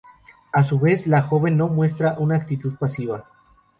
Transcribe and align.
A 0.51 0.63
su 0.63 0.79
vez, 0.79 1.05
la 1.05 1.21
joven 1.21 1.57
no 1.57 1.67
muestra 1.67 2.15
una 2.17 2.35
actitud 2.35 2.73
pasiva. 2.75 3.27